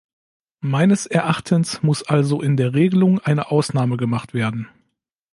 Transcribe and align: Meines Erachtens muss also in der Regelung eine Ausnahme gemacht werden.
Meines 0.65 1.05
Erachtens 1.05 1.83
muss 1.83 2.01
also 2.01 2.41
in 2.41 2.57
der 2.57 2.73
Regelung 2.73 3.19
eine 3.19 3.51
Ausnahme 3.51 3.97
gemacht 3.97 4.33
werden. 4.33 4.67